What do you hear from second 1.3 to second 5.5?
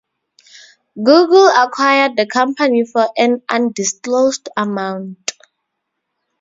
acquired the company for an undisclosed amount.